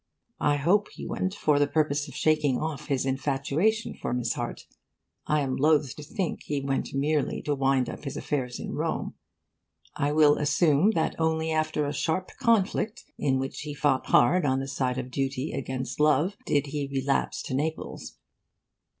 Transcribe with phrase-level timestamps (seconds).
[0.39, 4.65] I hope he went for the purpose of shaking off his infatuation for Miss Harte.
[5.27, 9.13] I am loth to think he went merely to wind up his affairs in Rome.
[9.95, 14.59] I will assume that only after a sharp conflict, in which he fought hard on
[14.59, 18.17] the side of duty against love, did he relapse to Naples.